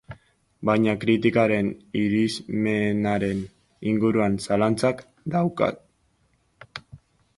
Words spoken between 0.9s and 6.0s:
kritikaren irismenaren inguruan zalantzak dauzkat.